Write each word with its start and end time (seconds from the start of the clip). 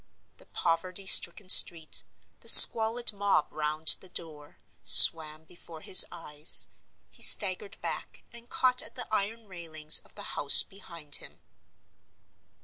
The 0.37 0.47
poverty 0.47 1.05
stricken 1.05 1.47
street, 1.49 2.05
the 2.39 2.49
squalid 2.49 3.13
mob 3.13 3.49
round 3.51 3.97
the 3.99 4.09
door, 4.09 4.57
swam 4.81 5.43
before 5.43 5.81
his 5.81 6.03
eyes. 6.11 6.69
He 7.11 7.21
staggered 7.21 7.79
back 7.83 8.23
and 8.31 8.49
caught 8.49 8.81
at 8.81 8.95
the 8.95 9.07
iron 9.13 9.45
railings 9.47 9.99
of 9.99 10.15
the 10.15 10.23
house 10.33 10.63
behind 10.63 11.17
him. 11.17 11.39